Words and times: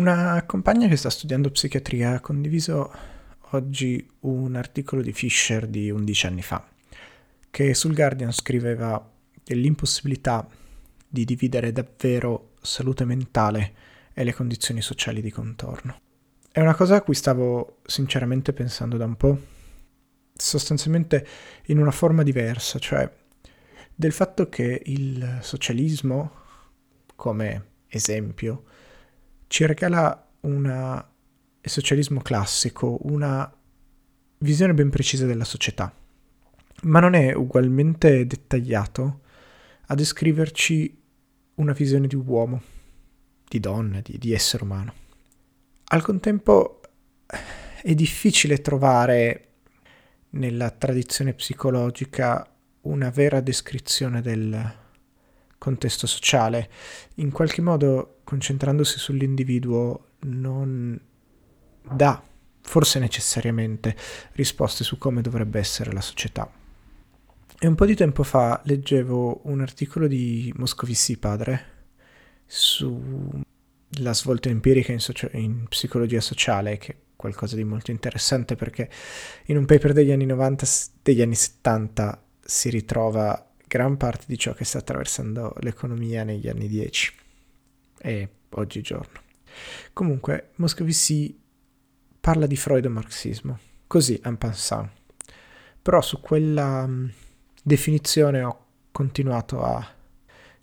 Una 0.00 0.42
compagna 0.46 0.88
che 0.88 0.96
sta 0.96 1.10
studiando 1.10 1.50
psichiatria 1.50 2.14
ha 2.14 2.20
condiviso 2.20 2.90
oggi 3.50 4.08
un 4.20 4.56
articolo 4.56 5.02
di 5.02 5.12
Fisher 5.12 5.66
di 5.66 5.90
11 5.90 6.26
anni 6.26 6.40
fa, 6.40 6.66
che 7.50 7.74
sul 7.74 7.94
Guardian 7.94 8.32
scriveva 8.32 9.06
dell'impossibilità 9.44 10.48
di 11.06 11.26
dividere 11.26 11.70
davvero 11.70 12.52
salute 12.62 13.04
mentale 13.04 13.74
e 14.14 14.24
le 14.24 14.32
condizioni 14.32 14.80
sociali 14.80 15.20
di 15.20 15.30
contorno. 15.30 16.00
È 16.50 16.60
una 16.60 16.74
cosa 16.74 16.96
a 16.96 17.02
cui 17.02 17.14
stavo 17.14 17.80
sinceramente 17.84 18.54
pensando 18.54 18.96
da 18.96 19.04
un 19.04 19.16
po', 19.16 19.38
sostanzialmente 20.32 21.26
in 21.66 21.78
una 21.78 21.90
forma 21.90 22.22
diversa, 22.22 22.78
cioè 22.78 23.06
del 23.94 24.12
fatto 24.12 24.48
che 24.48 24.80
il 24.82 25.40
socialismo, 25.42 26.32
come 27.16 27.64
esempio, 27.86 28.64
ci 29.50 29.66
regala 29.66 30.28
una, 30.42 31.12
il 31.60 31.70
socialismo 31.70 32.20
classico, 32.22 32.98
una 33.02 33.52
visione 34.38 34.74
ben 34.74 34.90
precisa 34.90 35.26
della 35.26 35.42
società, 35.44 35.92
ma 36.82 37.00
non 37.00 37.14
è 37.14 37.34
ugualmente 37.34 38.28
dettagliato 38.28 39.22
a 39.86 39.94
descriverci 39.96 41.02
una 41.56 41.72
visione 41.72 42.06
di 42.06 42.14
uomo, 42.14 42.62
di 43.48 43.58
donna, 43.58 44.00
di, 44.00 44.18
di 44.18 44.32
essere 44.32 44.62
umano. 44.62 44.94
Al 45.86 46.02
contempo 46.02 46.82
è 47.82 47.92
difficile 47.92 48.60
trovare 48.60 49.48
nella 50.30 50.70
tradizione 50.70 51.34
psicologica 51.34 52.48
una 52.82 53.10
vera 53.10 53.40
descrizione 53.40 54.22
del 54.22 54.74
contesto 55.60 56.06
sociale. 56.06 56.70
In 57.16 57.30
qualche 57.30 57.60
modo, 57.60 58.20
concentrandosi 58.24 58.98
sull'individuo, 58.98 60.06
non 60.20 60.98
dà, 61.82 62.22
forse 62.62 62.98
necessariamente, 62.98 63.94
risposte 64.32 64.84
su 64.84 64.96
come 64.96 65.20
dovrebbe 65.20 65.58
essere 65.58 65.92
la 65.92 66.00
società. 66.00 66.50
E 67.58 67.66
un 67.66 67.74
po' 67.74 67.84
di 67.84 67.94
tempo 67.94 68.22
fa 68.22 68.58
leggevo 68.64 69.42
un 69.44 69.60
articolo 69.60 70.06
di 70.06 70.50
Moscovici 70.56 71.18
padre 71.18 71.78
sulla 72.46 73.44
svolta 74.14 74.48
empirica 74.48 74.92
in, 74.92 75.00
socio- 75.00 75.28
in 75.32 75.66
psicologia 75.68 76.22
sociale, 76.22 76.78
che 76.78 76.92
è 76.92 76.96
qualcosa 77.16 77.54
di 77.54 77.64
molto 77.64 77.90
interessante 77.90 78.56
perché 78.56 78.88
in 79.46 79.58
un 79.58 79.66
paper 79.66 79.92
degli 79.92 80.10
anni 80.10 80.24
90, 80.24 80.66
degli 81.02 81.20
anni 81.20 81.34
70 81.34 82.24
si 82.40 82.70
ritrova 82.70 83.49
gran 83.70 83.96
parte 83.96 84.24
di 84.26 84.36
ciò 84.36 84.52
che 84.52 84.64
sta 84.64 84.78
attraversando 84.78 85.54
l'economia 85.60 86.24
negli 86.24 86.48
anni 86.48 86.66
10 86.66 87.12
e 88.00 88.28
oggigiorno. 88.48 89.20
Comunque, 89.92 90.50
Moscovici 90.56 91.40
parla 92.18 92.46
di 92.46 92.56
Freud 92.56 92.84
e 92.84 92.88
marxismo, 92.88 93.58
così 93.86 94.20
en 94.24 94.38
passant. 94.38 94.90
Però 95.80 96.00
su 96.00 96.20
quella 96.20 96.84
mm, 96.84 97.08
definizione 97.62 98.42
ho 98.42 98.66
continuato 98.90 99.62
a 99.62 99.86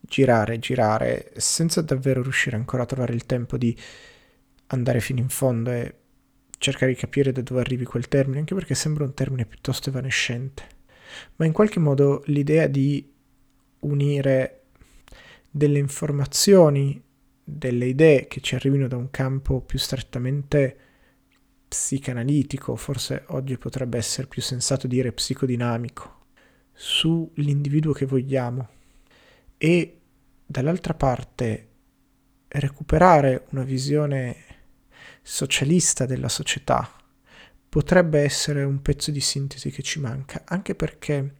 girare, 0.00 0.58
girare, 0.58 1.32
senza 1.36 1.82
davvero 1.82 2.22
riuscire 2.22 2.56
ancora 2.56 2.84
a 2.84 2.86
trovare 2.86 3.12
il 3.12 3.26
tempo 3.26 3.58
di 3.58 3.78
andare 4.68 5.00
fino 5.00 5.20
in 5.20 5.28
fondo 5.28 5.70
e 5.70 5.94
cercare 6.56 6.92
di 6.92 6.98
capire 6.98 7.32
da 7.32 7.42
dove 7.42 7.60
arrivi 7.60 7.84
quel 7.84 8.08
termine, 8.08 8.38
anche 8.38 8.54
perché 8.54 8.74
sembra 8.74 9.04
un 9.04 9.12
termine 9.12 9.44
piuttosto 9.44 9.90
evanescente 9.90 10.73
ma 11.36 11.44
in 11.46 11.52
qualche 11.52 11.80
modo 11.80 12.22
l'idea 12.26 12.66
di 12.66 13.12
unire 13.80 14.64
delle 15.50 15.78
informazioni, 15.78 17.02
delle 17.42 17.86
idee 17.86 18.26
che 18.26 18.40
ci 18.40 18.54
arrivino 18.54 18.88
da 18.88 18.96
un 18.96 19.10
campo 19.10 19.60
più 19.60 19.78
strettamente 19.78 20.78
psicanalitico, 21.68 22.76
forse 22.76 23.24
oggi 23.28 23.58
potrebbe 23.58 23.98
essere 23.98 24.26
più 24.26 24.42
sensato 24.42 24.86
dire 24.86 25.12
psicodinamico, 25.12 26.26
sull'individuo 26.72 27.92
che 27.92 28.06
vogliamo 28.06 28.68
e 29.58 30.00
dall'altra 30.44 30.94
parte 30.94 31.68
recuperare 32.48 33.46
una 33.50 33.62
visione 33.62 34.36
socialista 35.22 36.06
della 36.06 36.28
società 36.28 36.90
potrebbe 37.74 38.20
essere 38.20 38.62
un 38.62 38.82
pezzo 38.82 39.10
di 39.10 39.18
sintesi 39.18 39.72
che 39.72 39.82
ci 39.82 39.98
manca, 39.98 40.42
anche 40.44 40.76
perché 40.76 41.34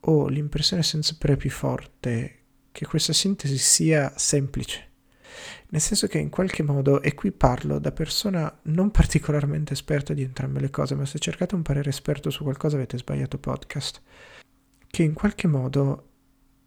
ho 0.00 0.26
l'impressione 0.26 0.82
sempre 0.82 1.36
più 1.36 1.50
forte 1.50 2.38
che 2.72 2.86
questa 2.86 3.12
sintesi 3.12 3.58
sia 3.58 4.14
semplice. 4.16 4.88
Nel 5.68 5.82
senso 5.82 6.06
che 6.06 6.16
in 6.16 6.30
qualche 6.30 6.62
modo, 6.62 7.02
e 7.02 7.12
qui 7.12 7.32
parlo 7.32 7.78
da 7.78 7.92
persona 7.92 8.60
non 8.62 8.90
particolarmente 8.90 9.74
esperta 9.74 10.14
di 10.14 10.22
entrambe 10.22 10.58
le 10.58 10.70
cose, 10.70 10.94
ma 10.94 11.04
se 11.04 11.18
cercate 11.18 11.54
un 11.54 11.60
parere 11.60 11.90
esperto 11.90 12.30
su 12.30 12.44
qualcosa 12.44 12.76
avete 12.76 12.96
sbagliato 12.96 13.36
podcast, 13.36 14.00
che 14.86 15.02
in 15.02 15.12
qualche 15.12 15.48
modo 15.48 16.08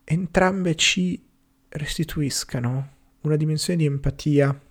entrambe 0.04 0.76
ci 0.76 1.28
restituiscano 1.70 2.90
una 3.22 3.36
dimensione 3.36 3.80
di 3.80 3.86
empatia, 3.86 4.62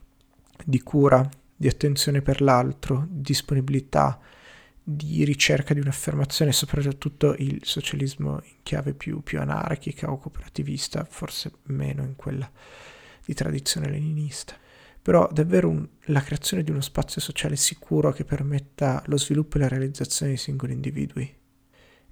di 0.65 0.81
cura, 0.83 1.29
di 1.57 1.69
attenzione 1.69 2.23
per 2.23 2.41
l'altro, 2.41 3.07
di 3.09 3.23
disponibilità, 3.23 4.19
di 4.83 5.25
ricerca 5.25 5.73
di 5.73 5.81
un'affermazione, 5.81 6.53
soprattutto 6.53 7.35
il 7.39 7.61
socialismo 7.63 8.41
in 8.45 8.57
chiave 8.63 8.93
più, 8.93 9.23
più 9.23 9.41
anarchica 9.41 10.11
o 10.11 10.19
cooperativista, 10.19 11.07
forse 11.09 11.53
meno 11.65 12.03
in 12.03 12.17
quella 12.17 12.51
di 13.25 13.33
tradizione 13.33 13.89
leninista. 13.89 14.55
Però 15.01 15.29
davvero 15.33 15.69
un, 15.69 15.87
la 16.07 16.23
creazione 16.23 16.63
di 16.63 16.71
uno 16.71 16.81
spazio 16.81 17.21
sociale 17.21 17.57
sicuro 17.57 18.13
che 18.13 18.25
permetta 18.25 19.03
lo 19.07 19.19
sviluppo 19.19 19.57
e 19.57 19.61
la 19.61 19.69
realizzazione 19.69 20.33
di 20.33 20.39
singoli 20.39 20.73
individui 20.73 21.35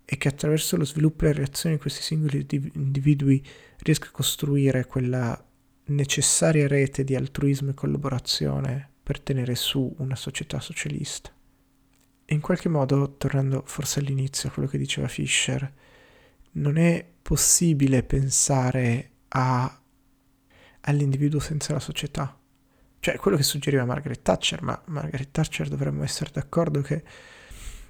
e 0.05 0.17
che 0.17 0.29
attraverso 0.29 0.77
lo 0.77 0.85
sviluppo 0.85 1.25
e 1.25 1.29
la 1.29 1.39
reazione 1.39 1.77
di 1.77 1.81
questi 1.81 2.03
singoli 2.03 2.47
individui 2.75 3.43
riesca 3.79 4.09
a 4.09 4.13
costruire 4.13 4.87
quella 4.87 5.43
necessaria 5.85 6.69
rete 6.69 7.05
di 7.05 7.15
altruismo 7.15 7.71
e 7.71 7.75
collaborazione 7.75 8.92
per 9.03 9.21
tenere 9.21 9.55
su 9.55 9.95
una 9.99 10.17
società 10.17 10.61
socialista. 10.61 11.31
In 12.27 12.41
qualche 12.41 12.69
modo, 12.69 13.17
tornando 13.17 13.63
forse 13.67 14.01
all'inizio 14.01 14.49
a 14.49 14.53
quello 14.53 14.69
che 14.69 14.79
diceva 14.79 15.09
Fischer, 15.09 15.73
non 16.53 16.77
è 16.77 17.05
possibile 17.23 18.03
pensare 18.03 19.11
a, 19.29 19.81
all'individuo 20.81 21.41
senza 21.41 21.73
la 21.73 21.81
società. 21.81 22.39
Cioè, 23.01 23.17
quello 23.17 23.37
che 23.37 23.43
suggeriva 23.43 23.85
Margaret 23.85 24.23
Thatcher, 24.23 24.63
ma 24.63 24.81
Margaret 24.87 25.31
Thatcher 25.31 25.69
dovremmo 25.69 26.05
essere 26.05 26.31
d'accordo 26.33 26.81
che 26.83 27.03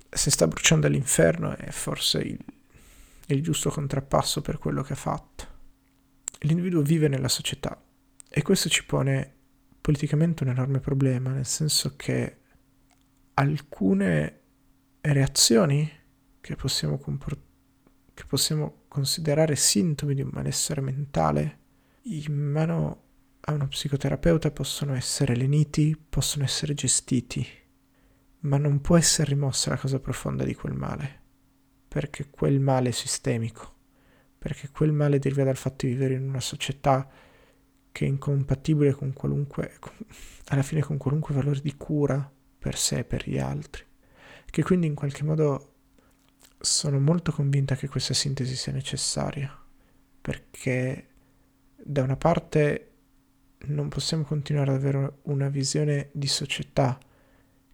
se 0.08 0.30
sta 0.30 0.46
bruciando 0.46 0.86
all'inferno 0.86 1.56
è 1.56 1.70
forse 1.70 2.18
il, 2.18 2.38
il 3.26 3.42
giusto 3.42 3.70
contrappasso 3.70 4.40
per 4.40 4.58
quello 4.58 4.82
che 4.82 4.94
ha 4.94 4.96
fatto. 4.96 5.46
L'individuo 6.40 6.82
vive 6.82 7.08
nella 7.08 7.28
società 7.28 7.80
e 8.28 8.42
questo 8.42 8.68
ci 8.68 8.84
pone 8.84 9.34
politicamente 9.82 10.44
un 10.44 10.50
enorme 10.50 10.80
problema, 10.80 11.30
nel 11.30 11.44
senso 11.44 11.94
che 11.96 12.38
alcune 13.34 14.40
reazioni 15.00 15.90
che 16.40 16.56
possiamo, 16.56 16.98
comport- 16.98 17.40
che 18.14 18.24
possiamo 18.24 18.84
considerare 18.88 19.56
sintomi 19.56 20.14
di 20.14 20.22
un 20.22 20.30
malessere 20.32 20.80
mentale 20.80 21.58
in 22.02 22.32
mano 22.32 23.02
a 23.40 23.52
uno 23.52 23.66
psicoterapeuta 23.66 24.52
possono 24.52 24.94
essere 24.94 25.34
leniti, 25.34 25.96
possono 25.96 26.44
essere 26.44 26.74
gestiti, 26.74 27.44
ma 28.40 28.56
non 28.56 28.80
può 28.80 28.96
essere 28.96 29.30
rimossa 29.30 29.70
la 29.70 29.76
cosa 29.76 29.98
profonda 29.98 30.44
di 30.44 30.54
quel 30.54 30.74
male, 30.74 31.20
perché 31.88 32.30
quel 32.30 32.60
male 32.60 32.90
è 32.90 32.92
sistemico, 32.92 33.74
perché 34.38 34.70
quel 34.70 34.92
male 34.92 35.18
deriva 35.18 35.42
dal 35.42 35.56
fatto 35.56 35.86
di 35.86 35.92
vivere 35.92 36.14
in 36.14 36.28
una 36.28 36.40
società 36.40 37.08
che 37.92 38.06
è 38.06 38.08
incompatibile 38.08 38.92
con 38.92 39.12
qualunque, 39.12 39.78
alla 40.46 40.62
fine 40.62 40.80
con 40.80 40.96
qualunque 40.96 41.34
valore 41.34 41.60
di 41.60 41.76
cura 41.76 42.30
per 42.58 42.76
sé 42.76 42.98
e 42.98 43.04
per 43.04 43.28
gli 43.28 43.38
altri. 43.38 43.84
Che 44.46 44.62
quindi 44.62 44.86
in 44.86 44.94
qualche 44.94 45.22
modo 45.22 45.74
sono 46.58 46.98
molto 46.98 47.32
convinta 47.32 47.76
che 47.76 47.88
questa 47.88 48.14
sintesi 48.14 48.56
sia 48.56 48.72
necessaria, 48.72 49.56
perché 50.20 51.06
da 51.76 52.02
una 52.02 52.16
parte 52.16 52.88
non 53.66 53.88
possiamo 53.88 54.24
continuare 54.24 54.70
ad 54.70 54.76
avere 54.76 55.18
una 55.22 55.48
visione 55.48 56.08
di 56.12 56.26
società 56.26 56.98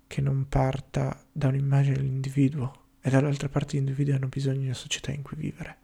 che 0.07 0.21
non 0.21 0.47
parta 0.49 1.23
da 1.31 1.49
un'immagine 1.49 1.97
dell'individuo 1.97 2.73
e 3.01 3.11
dall'altra 3.11 3.49
parte 3.49 3.77
gli 3.77 3.81
individui 3.81 4.15
hanno 4.15 4.29
bisogno 4.29 4.59
di 4.59 4.65
una 4.65 4.75
società 4.75 5.13
in 5.13 5.23
cui 5.23 5.37
vivere. 5.37 5.77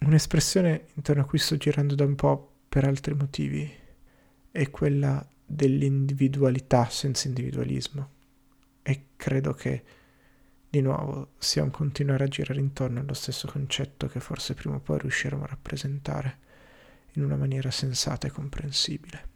Un'espressione 0.00 0.86
intorno 0.94 1.22
a 1.22 1.26
cui 1.26 1.38
sto 1.38 1.56
girando 1.56 1.94
da 1.94 2.04
un 2.04 2.14
po' 2.14 2.49
per 2.70 2.84
altri 2.84 3.14
motivi 3.14 3.68
è 4.52 4.70
quella 4.70 5.28
dell'individualità 5.44 6.88
senza 6.88 7.26
individualismo 7.26 8.08
e 8.80 9.06
credo 9.16 9.52
che 9.54 9.82
di 10.68 10.80
nuovo 10.80 11.32
sia 11.38 11.64
un 11.64 11.72
continuare 11.72 12.22
a 12.22 12.28
girare 12.28 12.60
intorno 12.60 13.00
allo 13.00 13.12
stesso 13.12 13.48
concetto 13.48 14.06
che 14.06 14.20
forse 14.20 14.54
prima 14.54 14.76
o 14.76 14.78
poi 14.78 15.00
riusciremo 15.00 15.42
a 15.42 15.48
rappresentare 15.48 16.38
in 17.14 17.24
una 17.24 17.34
maniera 17.34 17.72
sensata 17.72 18.28
e 18.28 18.30
comprensibile. 18.30 19.26